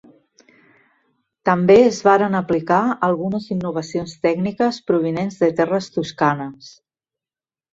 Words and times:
També 1.49 1.75
es 1.81 1.99
varen 2.07 2.37
aplicar 2.39 2.79
algunes 3.09 3.45
innovacions 3.57 4.17
tècniques 4.27 4.81
provinents 4.89 5.39
de 5.45 5.51
terres 5.61 5.91
toscanes. 5.99 6.75